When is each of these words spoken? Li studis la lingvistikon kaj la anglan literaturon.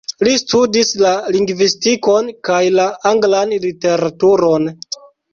Li 0.25 0.31
studis 0.41 0.91
la 1.01 1.09
lingvistikon 1.33 2.31
kaj 2.49 2.61
la 2.77 2.85
anglan 3.09 3.53
literaturon. 3.67 4.67